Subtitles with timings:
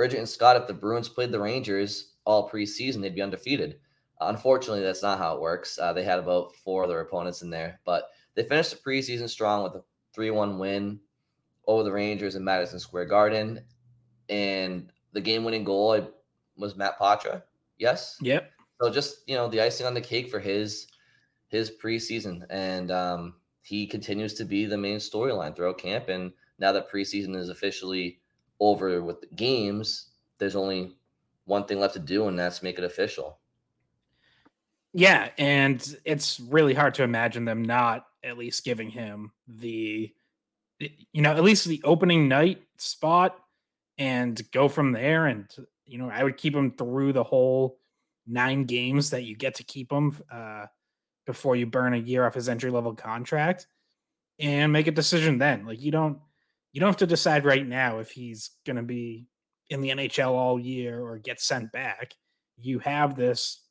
[0.00, 3.80] Bridget and Scott, if the Bruins played the Rangers all preseason, they'd be undefeated.
[4.18, 5.78] Uh, unfortunately, that's not how it works.
[5.78, 9.62] Uh, they had about four other opponents in there, but they finished the preseason strong
[9.62, 9.84] with a
[10.14, 10.98] 3 1 win
[11.66, 13.60] over the Rangers in Madison Square Garden.
[14.30, 16.08] And the game winning goal
[16.56, 17.42] was Matt Poitras.
[17.76, 18.16] Yes.
[18.22, 18.50] Yep.
[18.80, 20.86] So just, you know, the icing on the cake for his
[21.48, 22.46] his preseason.
[22.48, 26.08] And um, he continues to be the main storyline throughout camp.
[26.08, 28.20] And now that preseason is officially
[28.60, 30.96] over with the games, there's only
[31.46, 33.38] one thing left to do, and that's make it official.
[34.92, 40.12] Yeah, and it's really hard to imagine them not at least giving him the,
[40.78, 43.38] you know, at least the opening night spot
[43.98, 45.26] and go from there.
[45.26, 45.48] And,
[45.86, 47.78] you know, I would keep him through the whole
[48.26, 50.66] nine games that you get to keep him uh,
[51.24, 53.68] before you burn a year off his entry level contract
[54.38, 55.66] and make a decision then.
[55.66, 56.18] Like, you don't,
[56.72, 59.26] you don't have to decide right now if he's going to be
[59.70, 62.12] in the NHL all year or get sent back.
[62.58, 63.62] You have this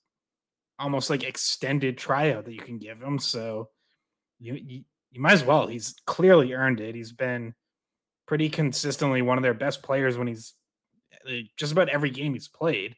[0.79, 3.19] almost like extended tryout that you can give him.
[3.19, 3.69] So
[4.39, 5.67] you, you, you might as well.
[5.67, 6.95] He's clearly earned it.
[6.95, 7.53] He's been
[8.25, 10.53] pretty consistently one of their best players when he's
[11.27, 12.95] eh, just about every game he's played.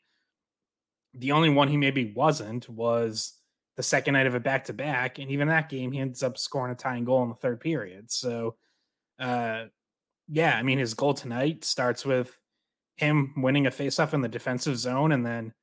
[1.13, 3.33] The only one he maybe wasn't was
[3.77, 6.37] the second night of a back to back, and even that game he ends up
[6.37, 8.11] scoring a tying goal in the third period.
[8.11, 8.55] So
[9.19, 9.65] uh,
[10.31, 12.39] yeah, I mean, his goal tonight starts with
[12.95, 15.53] him winning a faceoff in the defensive zone, and then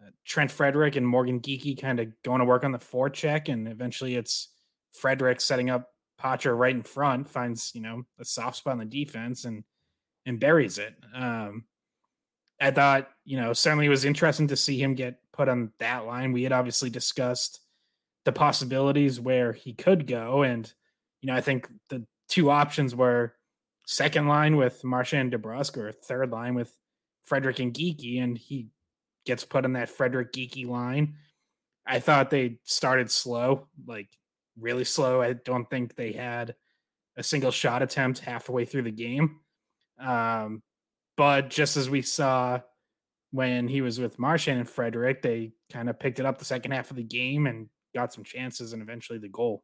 [0.00, 3.66] uh, Trent Frederic and Morgan Geekie kind of going to work on the forecheck, and
[3.66, 4.50] eventually it's
[4.92, 8.84] Frederic setting up Poitras right in front, finds you know a soft spot in the
[8.84, 9.64] defense, and
[10.26, 10.94] and buries it.
[11.12, 11.64] Um,
[12.60, 16.06] I thought you know certainly it was interesting to see him get put on that
[16.06, 16.30] line.
[16.30, 17.58] We had obviously discussed
[18.24, 20.72] the possibilities where he could go, and
[21.20, 23.34] you know I think the two options were
[23.86, 26.72] second line with Marchand DeBrusk or third line with
[27.24, 28.68] Frederic and Geekie, and he
[29.26, 31.16] gets put in that Frederic Geekie line.
[31.86, 34.08] I thought they started slow, like
[34.58, 35.20] really slow.
[35.20, 36.54] I don't think they had
[37.16, 39.40] a single shot attempt halfway through the game.
[39.98, 40.62] Um,
[41.16, 42.60] but just as we saw
[43.30, 46.72] when he was with Marchand and Frederic, they kind of picked it up the second
[46.72, 49.62] half of the game and got some chances and eventually the goal.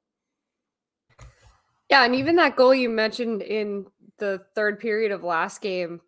[1.88, 3.86] Yeah, and even that goal you mentioned in
[4.20, 6.00] the third period of last game,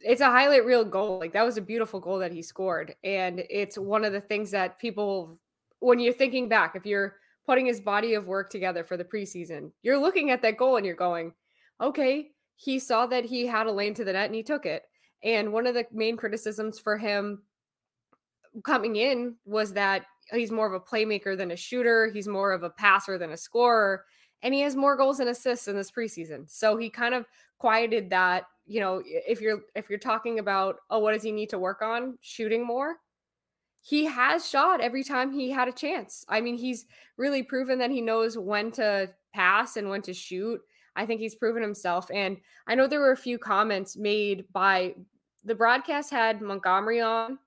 [0.00, 1.18] it's a highlight reel goal.
[1.18, 2.94] Like that was a beautiful goal that he scored.
[3.04, 5.38] And it's one of the things that people,
[5.80, 7.16] when you're thinking back, if you're
[7.46, 10.86] putting his body of work together for the preseason, you're looking at that goal and
[10.86, 11.32] you're going,
[11.80, 14.82] okay, he saw that he had a lane to the net and he took it.
[15.22, 17.42] And one of the main criticisms for him
[18.64, 22.10] coming in was that he's more of a playmaker than a shooter.
[22.10, 24.04] He's more of a passer than a scorer
[24.42, 26.48] and he has more goals and assists in this preseason.
[26.50, 27.26] So he kind of
[27.58, 31.50] quieted that, you know, if you're if you're talking about oh what does he need
[31.50, 32.96] to work on shooting more?
[33.82, 36.24] He has shot every time he had a chance.
[36.28, 36.86] I mean, he's
[37.16, 40.60] really proven that he knows when to pass and when to shoot.
[40.96, 42.36] I think he's proven himself and
[42.66, 44.94] I know there were a few comments made by
[45.44, 47.38] the broadcast had Montgomery on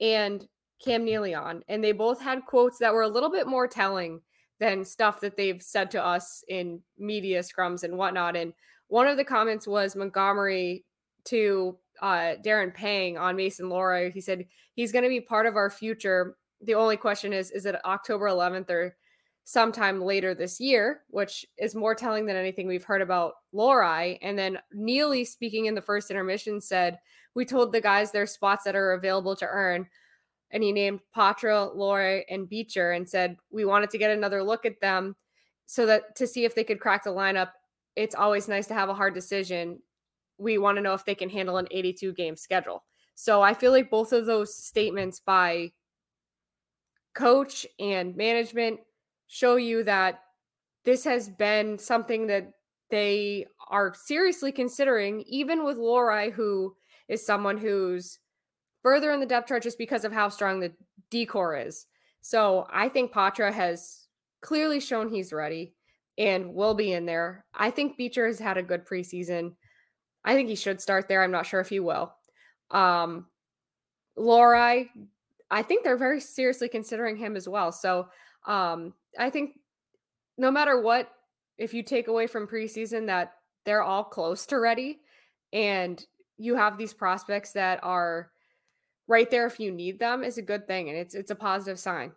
[0.00, 0.46] and
[0.82, 4.20] Cam Neely on and they both had quotes that were a little bit more telling
[4.60, 8.36] than stuff that they've said to us in media scrums and whatnot.
[8.36, 8.52] And
[8.88, 10.84] one of the comments was Montgomery
[11.24, 14.12] to uh, Darren Pang on Mason Lohrei.
[14.12, 16.36] He said he's going to be part of our future.
[16.62, 18.96] The only question is, is it October 11th or
[19.44, 24.18] sometime later this year, which is more telling than anything we've heard about Lohrei.
[24.22, 26.98] And then Neely, speaking in the first intermission, said,
[27.34, 29.86] We told the guys their spots that are available to earn
[30.54, 34.64] and he named Poitras, Lohrei, and Beecher and said we wanted to get another look
[34.64, 35.16] at them
[35.66, 37.50] so that to see if they could crack the lineup.
[37.96, 39.80] It's always nice to have a hard decision.
[40.38, 42.84] we want to know if they can handle an 82 game schedule.
[43.16, 45.72] So I feel like both of those statements by
[47.14, 48.80] coach and management
[49.26, 50.20] show you that
[50.84, 52.52] this has been something that
[52.90, 56.76] they are seriously considering, even with Lohrei, who
[57.08, 58.18] is someone who's
[58.84, 60.72] further in the depth chart just because of how strong the
[61.10, 61.86] decor is.
[62.20, 64.06] So I think Poitras has
[64.40, 65.74] clearly shown he's ready
[66.16, 67.44] and will be in there.
[67.52, 69.54] I think Beecher has had a good preseason.
[70.24, 71.22] I think he should start there.
[71.22, 72.14] I'm not sure if he will.
[72.70, 73.26] Um,
[74.18, 74.90] Lohrei,
[75.50, 77.72] I think they're very seriously considering him as well.
[77.72, 78.08] So
[78.46, 79.58] um, I think
[80.36, 81.10] no matter what,
[81.56, 83.32] if you take away from preseason that
[83.64, 85.00] they're all close to ready
[85.52, 86.04] and
[86.36, 88.30] you have these prospects that are
[89.06, 91.78] right there if you need them is a good thing and it's it's a positive
[91.78, 92.12] sign.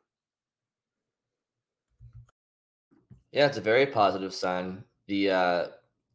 [3.32, 4.84] Yeah, it's a very positive sign.
[5.08, 5.68] The uh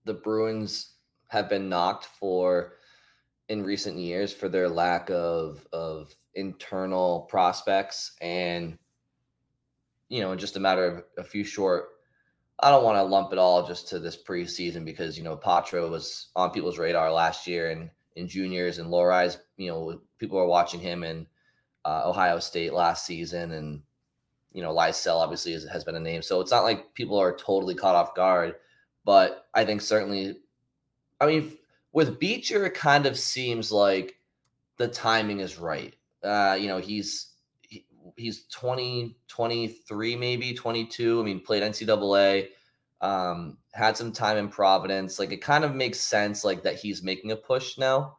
[0.05, 0.95] the Bruins
[1.29, 2.75] have been knocked for
[3.49, 8.79] in recent years for their lack of of internal prospects and
[10.09, 11.89] you know, just a matter of a few short
[12.63, 15.91] I don't want to lump it all just to this preseason because you know Poitras
[15.91, 20.47] was on people's radar last year and in juniors and Lohrei's, you know, people are
[20.47, 21.27] watching him in
[21.85, 23.83] uh, Ohio State last season and
[24.53, 26.21] you know, Lysell obviously is, has been a name.
[26.21, 28.57] So it's not like people are totally caught off guard,
[29.05, 30.37] but I think certainly
[31.21, 31.57] I mean
[31.93, 34.19] with Beecher it kind of seems like
[34.77, 35.95] the timing is right.
[36.23, 37.33] Uh, you know, he's
[38.17, 41.21] he's 20, 23, maybe 22.
[41.21, 42.49] I mean, played NCAA,
[43.03, 45.19] um, had some time in Providence.
[45.19, 48.17] Like it kind of makes sense, like that he's making a push now.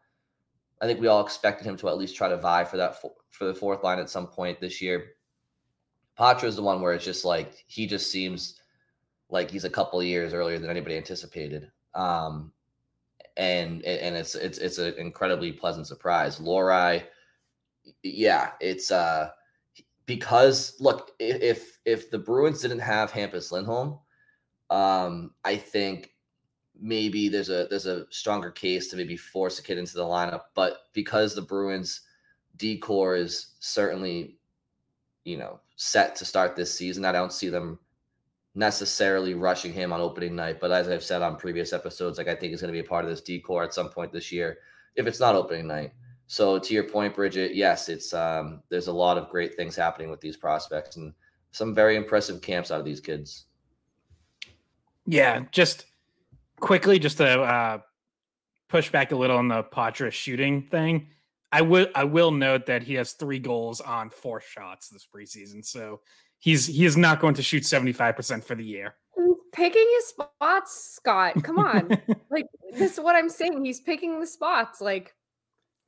[0.81, 3.45] I think we all expected him to at least try to vie for that for
[3.45, 5.11] the fourth line at some point this year.
[6.19, 8.59] Poitras is the one where it's just like he just seems
[9.29, 11.71] like he's a couple of years earlier than anybody anticipated.
[11.95, 12.51] Um,
[13.37, 16.39] and and it's it's it's an incredibly pleasant surprise.
[16.39, 17.03] Lohrei,
[18.03, 19.29] yeah, it's uh
[20.05, 23.99] because look, if if the Bruins didn't have Hampus Lindholm,
[24.73, 26.13] um, I think
[26.79, 30.41] maybe there's a there's a stronger case to maybe force a kid into the lineup.
[30.55, 32.01] But because the Bruins
[32.57, 34.39] decor is certainly,
[35.25, 37.77] you know, set to start this season, I don't see them
[38.55, 40.59] necessarily rushing him on opening night.
[40.59, 42.89] But as I've said on previous episodes, like I think he's going to be a
[42.89, 44.57] part of this decor at some point this year,
[44.95, 45.91] if it's not opening night.
[46.25, 50.09] So to your point, Bridget, yes, it's um, there's a lot of great things happening
[50.09, 51.13] with these prospects and
[51.51, 53.45] some very impressive camps out of these kids.
[55.05, 55.85] Yeah, just
[56.59, 57.79] quickly, just to uh,
[58.69, 61.07] push back a little on the Poitras shooting thing.
[61.51, 65.63] I will I will note that he has three goals on four shots this preseason,
[65.63, 66.01] so
[66.39, 68.95] he's he is not going to shoot seventy five percent for the year.
[69.51, 71.43] Picking his spots, Scott.
[71.43, 71.89] Come on,
[72.31, 73.63] like this is what I'm saying.
[73.63, 74.81] He's picking the spots.
[74.81, 75.13] Like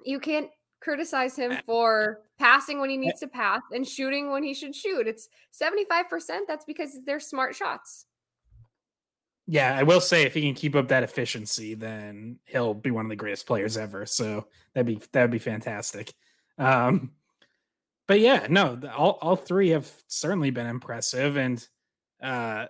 [0.04, 0.50] you can't
[0.82, 5.08] criticize him for passing when he needs to pass and shooting when he should shoot.
[5.08, 5.30] It's
[5.60, 6.42] 75%.
[6.48, 8.06] That's because they're smart shots.
[9.48, 13.06] Yeah, I will say if he can keep up that efficiency, then he'll be one
[13.06, 14.06] of the greatest players ever.
[14.06, 16.14] So that'd be that'd be fantastic.
[16.58, 17.12] Um,
[18.08, 21.66] but yeah, no, all all three have certainly been impressive, and
[22.22, 22.68] uh,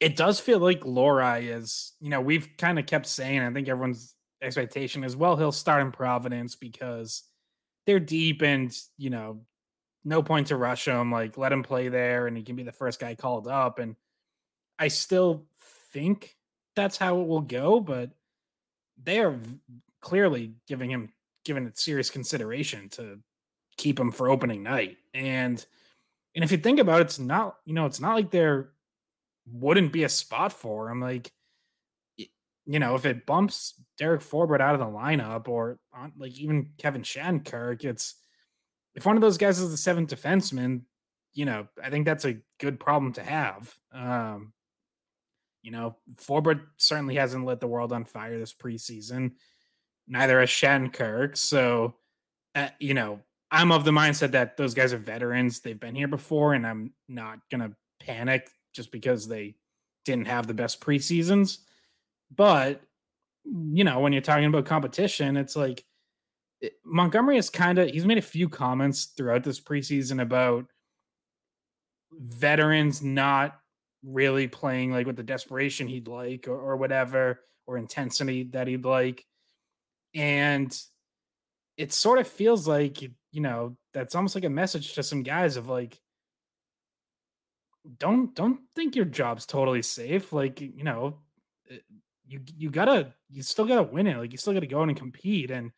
[0.00, 1.92] it does feel like Lohrei is.
[2.00, 3.40] You know, we've kind of kept saying.
[3.40, 5.36] I think everyone's expectation as well.
[5.36, 7.22] He'll start in Providence because
[7.86, 9.40] they're deep and, you know,
[10.04, 11.10] no point to rush him.
[11.12, 13.78] Like, let him play there and he can be the first guy called up.
[13.78, 13.96] And
[14.82, 15.44] I still
[15.92, 16.36] think
[16.74, 18.10] that's how it will go, but
[19.00, 19.38] they are
[20.00, 21.12] clearly giving him
[21.44, 23.20] giving it serious consideration to
[23.76, 24.96] keep him for opening night.
[25.14, 25.64] And
[26.34, 28.70] and if you think about it, it's not, you know, it's not like there
[29.46, 31.00] wouldn't be a spot for him.
[31.00, 31.30] Like
[32.16, 36.70] you know, if it bumps Derek Forbort out of the lineup or on, like even
[36.76, 38.16] Kevin Shattenkirk, it's
[38.96, 40.82] if one of those guys is the seventh defenseman,
[41.34, 43.72] you know, I think that's a good problem to have.
[43.92, 44.52] Um,
[45.62, 49.32] you know, Forbort certainly hasn't lit the world on fire this preseason.
[50.08, 51.36] Neither has Shattenkirk.
[51.36, 51.94] So,
[52.54, 55.60] uh, you know, I'm of the mindset that those guys are veterans.
[55.60, 59.54] They've been here before, and I'm not gonna panic just because they
[60.04, 61.58] didn't have the best preseasons.
[62.34, 62.82] But
[63.44, 65.84] you know, when you're talking about competition, it's like
[66.60, 70.66] it, Montgomery is kind of he's made a few comments throughout this preseason about
[72.12, 73.58] veterans not
[74.04, 78.84] really playing like with the desperation he'd like or, or whatever or intensity that he'd
[78.84, 79.24] like
[80.14, 80.76] and
[81.76, 85.56] it sort of feels like you know that's almost like a message to some guys
[85.56, 85.98] of like
[87.98, 91.18] don't don't think your job's totally safe like you know
[91.70, 91.78] eh,
[92.32, 94.16] you you gotta you still gotta win it.
[94.16, 95.50] Like you still gotta go in and compete.
[95.50, 95.70] And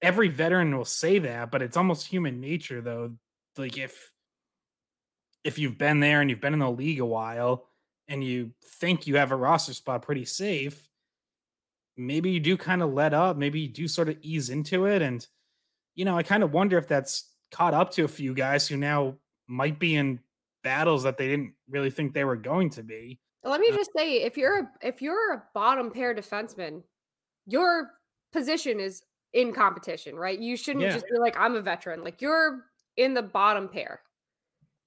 [0.00, 3.12] every veteran will say that, but it's almost human nature though.
[3.56, 4.10] Like if
[5.44, 7.66] if you've been there and you've been in the league a while
[8.08, 10.88] and you think you have a roster spot pretty safe,
[11.96, 15.02] maybe you do kind of let up, maybe you do sort of ease into it.
[15.02, 15.26] And,
[15.94, 18.76] you know, I kind of wonder if that's caught up to a few guys who
[18.76, 19.16] now
[19.46, 20.20] might be in
[20.62, 23.18] battles that they didn't really think they were going to be.
[23.42, 26.82] Let me uh just say, if you're a, if you're a bottom pair defenseman,
[27.46, 27.90] your
[28.32, 30.38] position is in competition, right?
[30.38, 30.92] You shouldn't yeah.
[30.92, 32.04] just be like, I'm a veteran.
[32.04, 32.64] Like you're
[32.96, 34.00] in the bottom pair.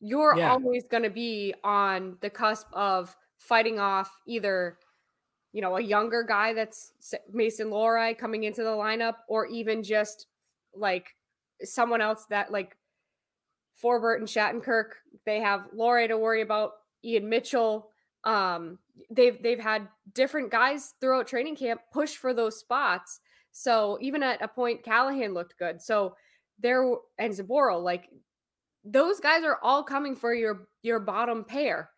[0.03, 0.51] You're yeah.
[0.51, 4.77] always going to be on the cusp of fighting off either,
[5.53, 6.93] you know, a younger guy that's
[7.31, 10.27] Mason Lohrei coming into the lineup, or even just
[10.75, 11.15] like
[11.63, 12.75] someone else that like
[13.81, 14.91] Forbort and Shattenkirk.
[15.25, 16.73] They have Lohrei to worry about,
[17.05, 17.89] Ian Mitchell.
[18.23, 18.79] Um,
[19.09, 23.19] they've they've had different guys throughout training camp push for those spots
[23.53, 25.81] so even at a point, Callahan looked good.
[25.81, 26.15] So
[26.59, 28.09] there and Zboril, like
[28.83, 31.89] those guys are all coming for your your bottom pair.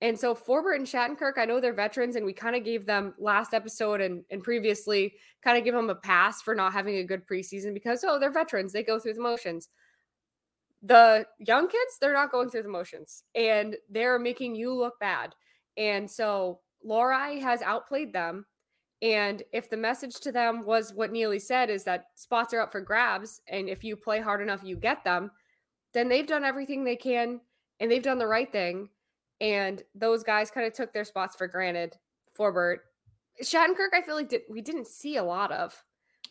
[0.00, 3.14] And so Forbort and Shattenkirk, I know they're veterans, and we kind of gave them
[3.18, 7.04] last episode and, and previously kind of give them a pass for not having a
[7.04, 9.68] good preseason because oh, they're veterans, they go through the motions.
[10.82, 15.32] The young kids, they're not going through the motions and they're making you look bad.
[15.76, 18.46] And so Lohrei has outplayed them
[19.02, 22.70] and if the message to them was what Neely said is that spots are up
[22.70, 25.32] for grabs, and if you play hard enough, you get them,
[25.94, 27.40] then they've done everything they can
[27.80, 28.88] and they've done the right thing.
[29.40, 31.96] And those guys kind of took their spots for granted.
[32.38, 32.78] Forbort,
[33.42, 35.82] Shattenkirk, I feel like did, we didn't see a lot of.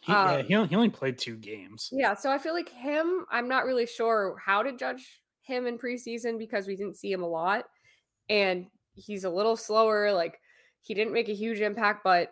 [0.01, 1.89] He, um, yeah, he only, he only played two games.
[1.91, 5.77] Yeah, so I feel like him, I'm not really sure how to judge him in
[5.77, 7.65] preseason because we didn't see him a lot.
[8.29, 10.11] And he's a little slower.
[10.11, 10.39] Like
[10.81, 12.31] he didn't make a huge impact, but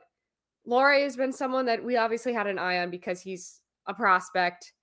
[0.67, 4.73] Lohrei has been someone that we obviously had an eye on because he's a prospect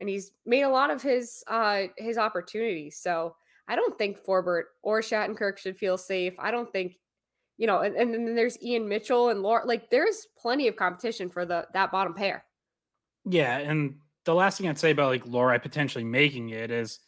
[0.00, 2.98] and he's made a lot of his uh his opportunities.
[2.98, 3.34] So
[3.68, 6.34] I don't think Forbort or Shattenkirk should feel safe.
[6.38, 6.98] I don't think,
[7.56, 9.66] you know, and, and then there's Ian Mitchell and Laura.
[9.66, 12.44] Like there's plenty of competition for the that bottom pair.
[13.24, 17.00] Yeah, and the last thing I'd say about like Lohrei potentially making it is,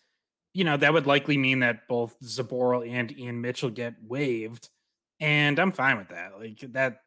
[0.54, 4.70] you know, that would likely mean that both Zboril and Ian Mitchell get waived.
[5.20, 6.32] And I'm fine with that.
[6.38, 7.02] Like that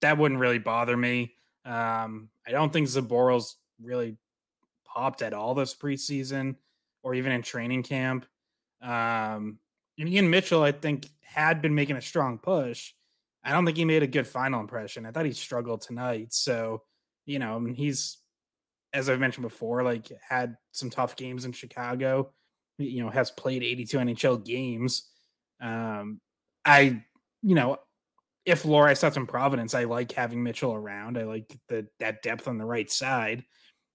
[0.00, 1.34] that wouldn't really bother me.
[1.64, 4.16] Um, I don't think Zboril's really
[4.92, 6.56] popped at all this preseason
[7.02, 8.26] or even in training camp.
[8.82, 9.58] Um,
[9.98, 12.92] and Ian Mitchell, I think, had been making a strong push.
[13.44, 15.06] I don't think he made a good final impression.
[15.06, 16.32] I thought he struggled tonight.
[16.32, 16.82] So,
[17.26, 18.18] you know, I mean, he's,
[18.92, 22.32] as I've mentioned before, like had some tough games in Chicago.
[22.78, 25.08] You know, has played 82 NHL games.
[25.60, 26.20] Um,
[26.64, 27.02] I,
[27.42, 27.76] you know,
[28.46, 31.18] if Lohrei starts in Providence, I like having Mitchell around.
[31.18, 33.44] I like the that depth on the right side,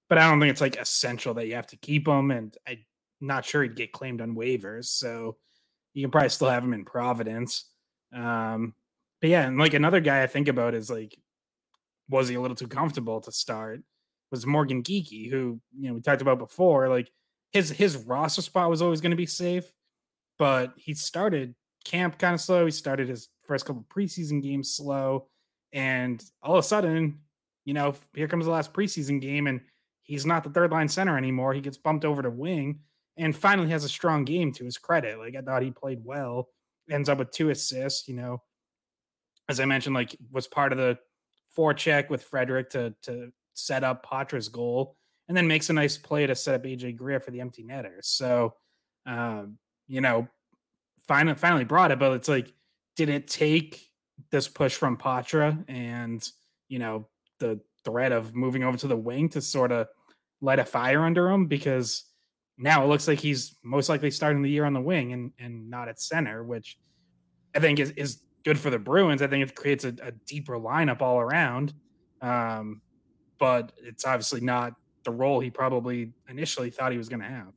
[0.10, 2.32] but I don't think it's like essential that you have to keep him.
[2.32, 2.86] And I'm
[3.22, 5.38] not sure he'd get claimed on waivers, so
[5.94, 7.66] you can probably still have him in Providence.
[8.14, 8.74] Um,
[9.22, 11.18] but yeah, and like another guy I think about is like,
[12.10, 13.82] was he a little too comfortable to start?
[14.32, 17.10] Was Morgan Geekie, who you know we talked about before, like
[17.52, 19.66] his his roster spot was always going to be safe,
[20.38, 22.66] but he started camp kind of slow.
[22.66, 25.28] He started his first couple preseason games slow,
[25.72, 27.20] and all of a sudden,
[27.64, 29.62] you know, here comes the last preseason game, and
[30.06, 31.54] he's not the third line center anymore.
[31.54, 32.80] He gets bumped over to wing,
[33.18, 35.20] and finally has a strong game to his credit.
[35.20, 36.50] Like I thought he played well.
[36.90, 38.08] Ends up with two assists.
[38.08, 38.42] You know,
[39.50, 40.98] as I mentioned, like was part of the
[41.58, 44.96] forecheck with Frederic to to set up Poitras's goal,
[45.28, 47.98] and then makes a nice play to set up AJ Greer for the empty netter.
[48.02, 48.54] So,
[49.06, 49.58] um,
[49.88, 50.28] you know,
[51.08, 52.54] finally finally brought it, but it's like
[52.96, 53.90] did it take
[54.32, 56.28] this push from Poitras and
[56.68, 57.08] you know
[57.40, 59.88] the threat of moving over to the wing to sort of
[60.42, 62.04] light a fire under him because
[62.58, 65.70] now it looks like he's most likely starting the year on the wing and and
[65.70, 66.78] not at center, which
[67.56, 69.22] I think is is good for the Bruins.
[69.22, 71.74] I think it creates a, a deeper lineup all around.
[72.22, 72.82] Um,
[73.38, 74.74] but it's obviously not
[75.04, 77.54] the role he probably initially thought he was going to have.